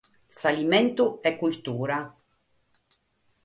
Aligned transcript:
S'alimentu 0.37 1.05
est 1.23 1.37
cultura. 1.37 1.99